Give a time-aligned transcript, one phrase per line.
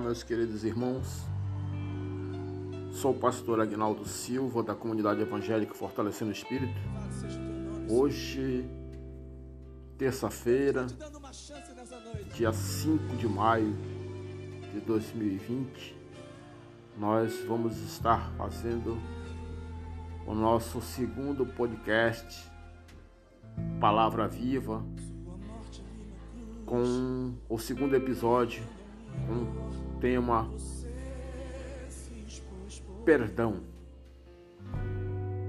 [0.00, 1.26] Meus queridos irmãos.
[2.90, 6.72] Sou o pastor Agnaldo Silva, da comunidade evangélica Fortalecendo o Espírito.
[7.86, 8.64] Hoje,
[9.98, 10.86] terça-feira,
[12.34, 13.76] dia 5 de maio
[14.72, 15.94] de 2020,
[16.96, 18.96] nós vamos estar fazendo
[20.26, 22.50] o nosso segundo podcast,
[23.78, 24.82] Palavra Viva,
[26.64, 28.79] com o segundo episódio
[29.28, 30.48] o tema
[33.04, 33.56] Perdão.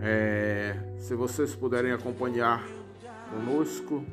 [0.00, 2.66] É, se vocês puderem acompanhar
[3.30, 4.04] conosco,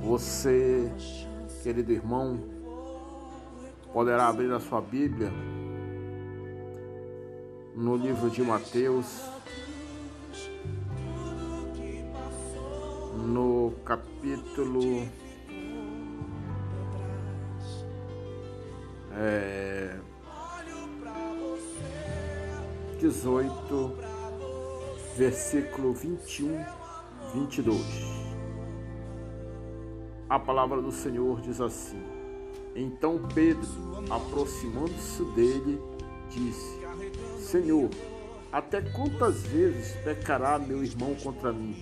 [0.00, 0.92] você,
[1.62, 2.38] querido irmão,
[3.92, 5.30] poderá abrir a sua Bíblia
[7.74, 9.22] no livro de Mateus,
[13.24, 15.08] no capítulo
[19.24, 19.94] é,
[22.98, 23.96] 18,
[25.16, 26.64] versículo 21,
[27.32, 27.80] 22.
[30.28, 32.02] A palavra do Senhor diz assim:
[32.74, 33.68] Então Pedro,
[34.10, 35.80] aproximando-se dele,
[36.28, 36.80] disse:
[37.38, 37.90] Senhor,
[38.50, 41.76] até quantas vezes pecará meu irmão contra mim?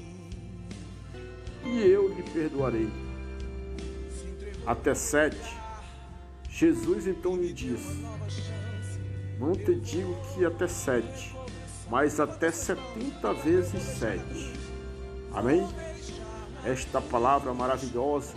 [1.64, 2.90] E eu lhe perdoarei.
[4.66, 5.59] Até sete.
[6.60, 8.04] Jesus então lhe disse:
[9.38, 11.34] Não te digo que até sete,
[11.88, 14.52] mas até setenta vezes sete.
[15.32, 15.66] Amém?
[16.62, 18.34] Esta palavra maravilhosa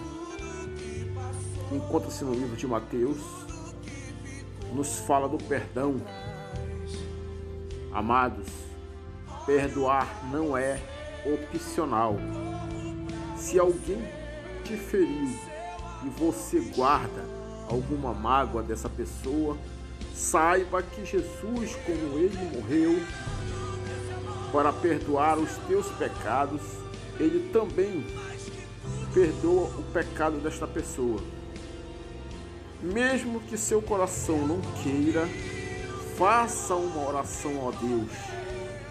[1.69, 3.19] encontra-se no livro de Mateus,
[4.71, 5.97] nos fala do perdão.
[7.91, 8.47] Amados,
[9.45, 10.79] perdoar não é
[11.25, 12.15] opcional.
[13.35, 14.01] Se alguém
[14.63, 15.27] te feriu
[16.05, 17.42] e você guarda
[17.73, 19.57] alguma mágoa dessa pessoa,
[20.13, 23.01] saiba que Jesus, como ele morreu
[24.51, 26.61] para perdoar os teus pecados,
[27.19, 28.05] ele também
[29.13, 31.19] perdoa o pecado desta pessoa.
[32.81, 35.27] Mesmo que seu coração não queira,
[36.17, 38.11] faça uma oração a Deus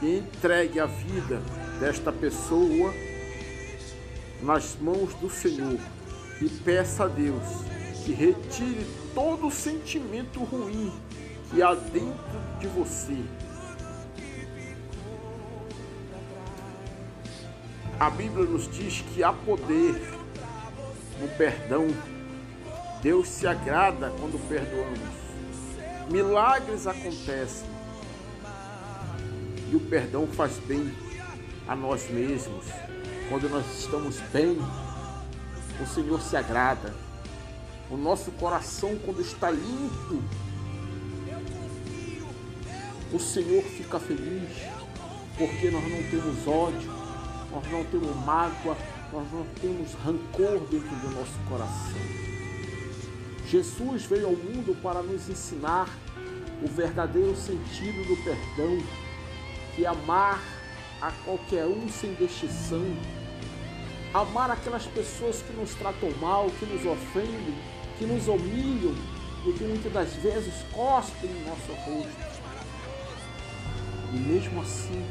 [0.01, 1.41] e entregue a vida
[1.79, 2.93] desta pessoa
[4.43, 5.79] nas mãos do Senhor
[6.41, 7.73] e peça a Deus
[8.05, 10.93] que retire todo sentimento ruim
[11.51, 13.19] que há dentro de você.
[18.01, 19.95] A Bíblia nos diz que há poder
[21.21, 21.87] no perdão.
[23.01, 24.99] Deus se agrada quando perdoamos.
[26.11, 27.69] Milagres acontecem.
[29.71, 30.93] E o perdão faz bem
[31.69, 32.67] a nós mesmos.
[33.29, 34.59] Quando nós estamos bem,
[35.81, 36.93] o Senhor se agrada.
[37.93, 40.23] O nosso coração, quando está limpo,
[43.13, 44.49] o Senhor fica feliz,
[45.37, 46.91] porque nós não temos ódio,
[47.51, 48.79] nós não temos mágoa,
[49.13, 52.01] nós não temos rancor dentro do nosso coração.
[53.47, 55.87] Jesus veio ao mundo para nos ensinar
[56.63, 58.83] o verdadeiro sentido do perdão,
[59.77, 60.43] que é amar
[60.99, 62.87] a qualquer um sem distinção,
[64.15, 68.95] amar aquelas pessoas que nos tratam mal, que nos ofendem, que nos humilham
[69.47, 72.33] e que muitas das vezes cospem em nosso rosto.
[74.13, 75.05] E mesmo assim,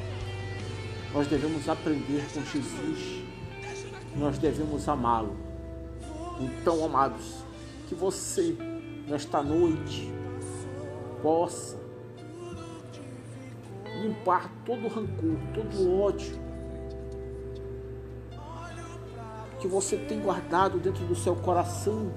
[1.13, 3.23] nós devemos aprender com Jesus,
[4.15, 5.35] nós devemos amá-lo.
[6.39, 7.43] Então, amados,
[7.87, 8.55] que você,
[9.07, 10.11] nesta noite,
[11.21, 11.79] possa
[14.01, 16.51] limpar todo o rancor, todo o ódio
[19.61, 22.11] que você tem guardado dentro do seu coração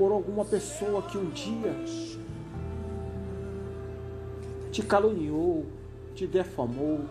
[0.00, 1.74] por alguma pessoa que um dia
[4.72, 5.66] te caluniou,
[6.14, 7.04] te defamou,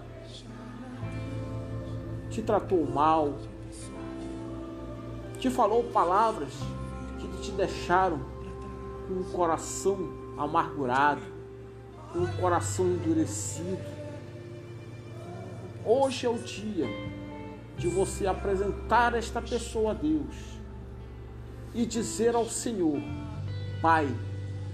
[2.31, 3.35] te tratou mal,
[5.37, 6.51] te falou palavras
[7.19, 8.21] que te deixaram
[9.07, 11.21] com um coração amargurado,
[12.11, 13.77] com um coração endurecido.
[15.85, 16.87] Hoje é o dia
[17.77, 20.58] de você apresentar esta pessoa a Deus
[21.73, 22.99] e dizer ao Senhor:
[23.81, 24.07] Pai,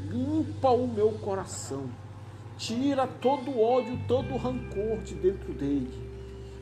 [0.09, 1.89] limpa o meu coração,
[2.57, 5.91] tira todo ódio, todo rancor de dentro dele,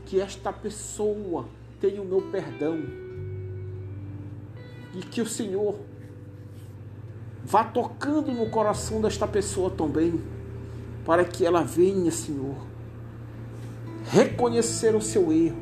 [0.06, 1.48] que esta pessoa
[1.80, 2.80] tenha o meu perdão
[4.96, 5.80] e que o Senhor
[7.44, 10.22] vá tocando no coração desta pessoa também,
[11.06, 12.56] para que ela venha, Senhor,
[14.06, 15.62] reconhecer o seu erro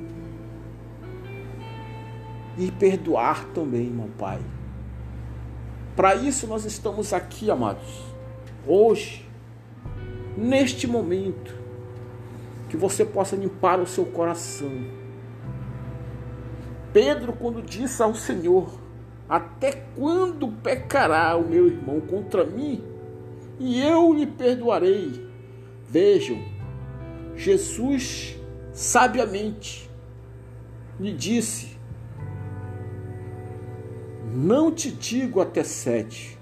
[2.57, 4.39] e perdoar também, meu Pai
[5.95, 8.03] Para isso nós estamos aqui, amados.
[8.65, 9.27] Hoje,
[10.37, 11.55] neste momento,
[12.69, 14.71] que você possa limpar o seu coração.
[16.93, 18.79] Pedro, quando disse ao Senhor:
[19.27, 22.81] Até quando pecará o meu irmão contra mim?
[23.59, 25.29] E eu lhe perdoarei.
[25.87, 26.41] Vejam,
[27.35, 28.37] Jesus
[28.71, 29.89] sabiamente
[30.97, 31.77] lhe disse:
[34.33, 36.39] Não te digo até sete,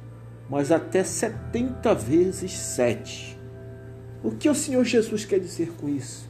[0.48, 3.40] mas até setenta vezes sete.
[4.24, 6.30] O que o Senhor Jesus quer dizer com isso?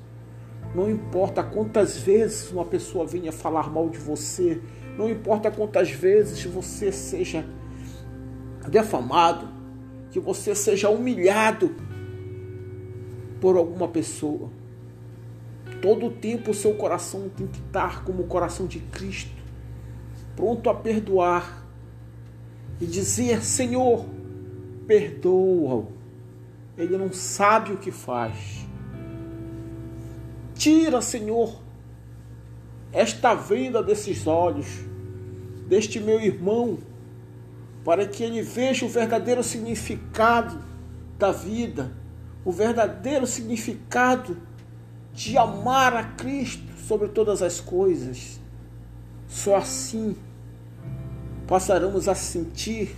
[0.73, 4.61] Não importa quantas vezes uma pessoa venha falar mal de você,
[4.97, 7.45] não importa quantas vezes você seja
[8.69, 9.49] defamado,
[10.11, 11.75] que você seja humilhado
[13.41, 14.49] por alguma pessoa.
[15.81, 19.38] Todo o tempo o seu coração tem que estar como o coração de Cristo,
[20.39, 21.67] pronto a perdoar
[22.79, 24.05] e dizer: Senhor,
[24.87, 25.91] perdoa-o.
[26.77, 28.65] Ele não sabe o que faz.
[30.55, 31.59] Tira, Senhor,
[32.93, 34.67] esta venda desses olhos,
[35.67, 36.79] deste meu irmão,
[37.83, 40.57] para que ele veja o verdadeiro significado
[41.17, 41.91] da vida,
[42.45, 44.37] o verdadeiro significado
[45.13, 48.39] de amar a Cristo sobre todas as coisas.
[49.27, 50.15] Só assim
[51.49, 52.95] passaremos a sentir,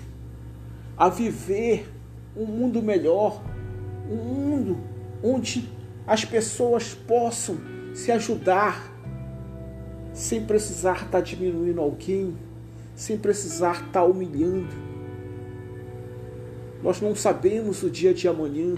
[0.98, 1.90] a viver
[2.36, 3.42] um mundo melhor,
[4.12, 4.78] um mundo
[5.24, 5.70] onde
[6.06, 7.58] as pessoas possam
[7.96, 8.92] se ajudar
[10.14, 12.38] sem precisar estar diminuindo alguém,
[12.94, 14.76] sem precisar estar humilhando.
[16.84, 18.76] Nós não sabemos o dia de amanhã.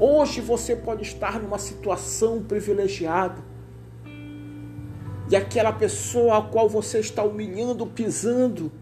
[0.00, 3.47] Hoje você pode estar numa situação privilegiada.
[5.30, 8.72] E aquela pessoa a qual você está humilhando, pisando,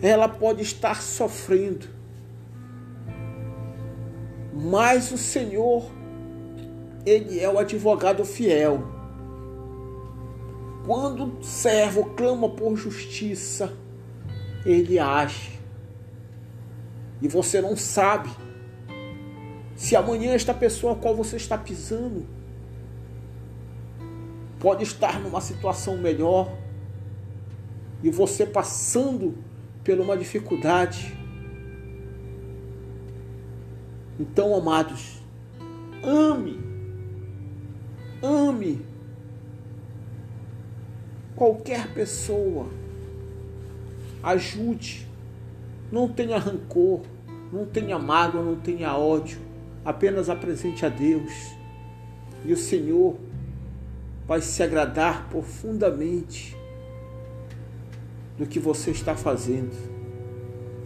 [0.00, 1.86] ela pode estar sofrendo.
[4.52, 5.90] Mas o Senhor,
[7.04, 8.84] Ele é o advogado fiel.
[10.86, 13.72] Quando o servo clama por justiça,
[14.64, 15.54] Ele age
[17.24, 18.28] e você não sabe
[19.76, 22.26] se amanhã esta pessoa a qual você está pisando
[24.58, 26.50] pode estar numa situação melhor
[28.02, 29.34] e você passando
[29.84, 31.14] por uma dificuldade.
[34.18, 35.20] Então, amados,
[36.02, 36.60] ame,
[38.22, 38.86] ame
[41.34, 42.68] qualquer pessoa,
[44.22, 45.06] ajude,
[45.90, 47.02] não tenha rancor,
[47.52, 49.40] não tenha mágoa, não tenha ódio.
[49.84, 51.32] Apenas apresente a Deus.
[52.44, 53.16] E o Senhor
[54.26, 56.56] vai se agradar profundamente
[58.38, 59.74] do que você está fazendo.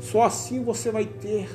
[0.00, 1.48] Só assim você vai ter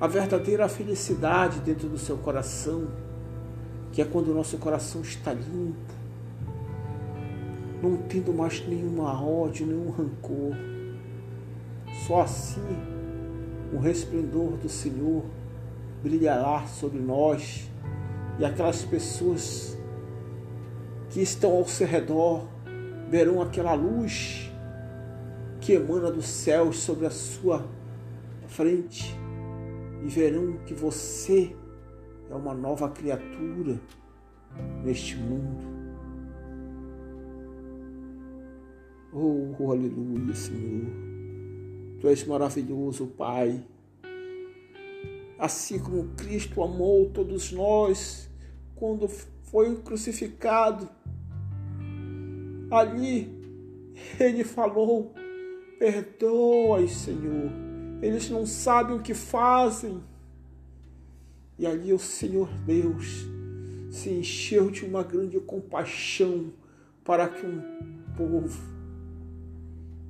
[0.00, 2.88] a verdadeira felicidade dentro do seu coração,
[3.92, 5.94] que é quando o nosso coração está limpo,
[7.82, 10.54] não tendo mais nenhuma ódio, nenhum rancor.
[12.06, 12.60] Só assim
[13.72, 15.24] o resplendor do Senhor
[16.02, 17.70] brilhará sobre nós
[18.38, 19.76] e aquelas pessoas
[21.10, 22.46] que estão ao seu redor
[23.08, 24.50] verão aquela luz
[25.60, 27.66] que emana dos céus sobre a sua
[28.46, 29.18] frente
[30.04, 31.56] e verão que você
[32.30, 33.80] é uma nova criatura
[34.84, 35.76] neste mundo.
[39.12, 40.86] Oh, aleluia, Senhor.
[42.00, 43.64] Tu és maravilhoso, Pai.
[45.38, 48.28] Assim como Cristo amou todos nós
[48.74, 50.88] quando foi crucificado,
[52.70, 53.30] ali
[54.18, 55.12] ele falou:
[55.78, 57.50] Perdoa, Senhor,
[58.00, 60.02] eles não sabem o que fazem.
[61.58, 63.26] E ali o Senhor Deus
[63.90, 66.52] se encheu de uma grande compaixão
[67.02, 67.62] para que um
[68.16, 68.60] povo,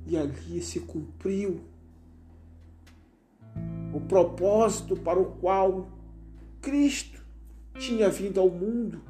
[0.05, 1.61] e ali se cumpriu
[3.97, 5.87] o propósito para o qual
[6.61, 7.19] Cristo
[7.79, 9.01] tinha vindo ao mundo,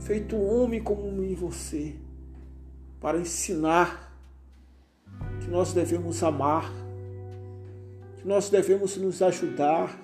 [0.00, 1.96] feito homem como um e você,
[3.00, 4.16] para ensinar
[5.40, 6.72] que nós devemos amar,
[8.18, 9.98] que nós devemos nos ajudar,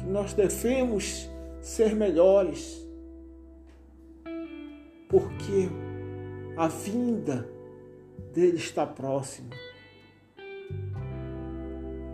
[0.00, 1.28] que nós devemos
[1.60, 2.84] ser melhores,
[5.08, 5.68] porque
[6.56, 7.48] a vinda
[8.32, 9.50] dele está próxima.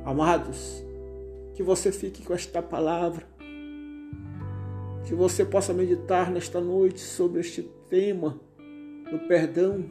[0.05, 0.85] Amados,
[1.55, 3.27] que você fique com esta palavra,
[5.05, 8.41] que você possa meditar nesta noite sobre este tema
[9.11, 9.85] do perdão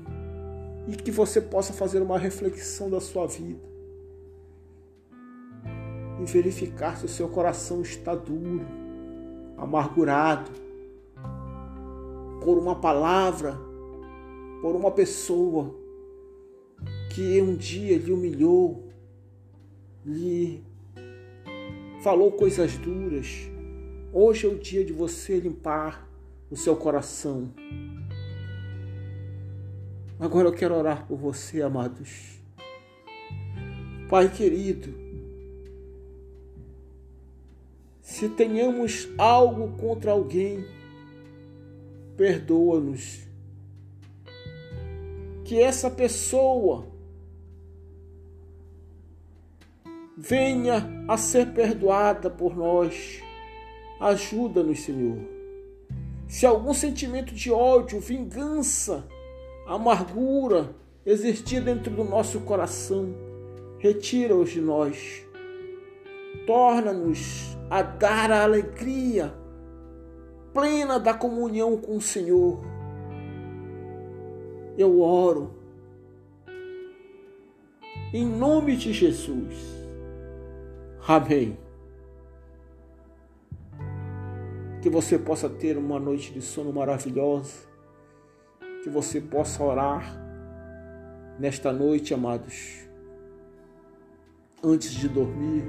[0.87, 3.71] e que você possa fazer uma reflexão da sua vida
[6.19, 8.65] e verificar se o seu coração está duro,
[9.57, 10.51] amargurado
[12.43, 13.57] por uma palavra,
[14.61, 15.75] por uma pessoa
[17.13, 18.87] que um dia lhe humilhou,
[20.05, 20.63] lhe
[22.01, 23.49] falou coisas duras.
[24.11, 26.09] Hoje é o dia de você limpar
[26.49, 27.53] o seu coração.
[30.19, 32.41] Agora eu quero orar por você, amados.
[34.09, 34.93] Pai querido,
[38.01, 40.65] se tenhamos algo contra alguém,
[42.17, 43.21] perdoa-nos.
[45.45, 46.90] Que essa pessoa
[50.21, 53.19] venha a ser perdoada por nós.
[53.99, 55.17] Ajuda-nos, Senhor.
[56.27, 59.03] Se algum sentimento de ódio, vingança,
[59.67, 60.75] amargura
[61.05, 63.15] existir dentro do nosso coração,
[63.79, 65.25] retira-os de nós.
[66.45, 69.33] Torna-nos a dar a alegria
[70.53, 72.63] plena da comunhão com o Senhor.
[74.77, 75.51] Eu oro
[78.13, 79.80] em nome de Jesus.
[81.07, 81.57] Amém.
[84.81, 87.69] Que você possa ter uma noite de sono maravilhosa.
[88.83, 90.15] Que você possa orar
[91.39, 92.87] nesta noite, amados,
[94.63, 95.63] antes de dormir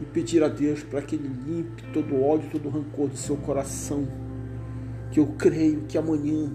[0.00, 4.06] e pedir a Deus para que Ele limpe todo ódio, todo rancor do seu coração.
[5.12, 6.52] Que eu creio que amanhã,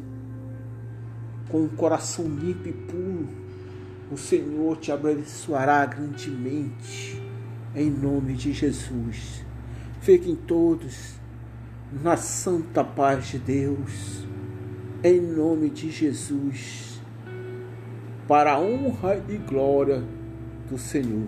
[1.50, 3.45] com um coração limpo e puro,
[4.12, 7.22] o Senhor te abençoará grandemente,
[7.76, 9.46] em nome de Jesus.
[10.02, 11.16] Fiquem todos
[11.92, 14.26] na santa paz de Deus,
[15.04, 17.02] em nome de Jesus,
[18.28, 20.04] para a honra e glória
[20.70, 21.28] do Senhor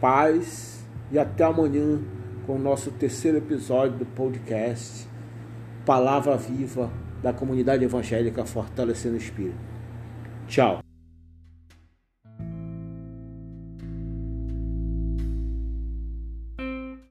[0.00, 2.00] paz e até amanhã
[2.46, 5.06] com o nosso terceiro episódio do podcast
[5.84, 6.90] Palavra Viva
[7.22, 9.69] da comunidade evangélica Fortalecendo o Espírito.
[10.50, 10.89] Tchau.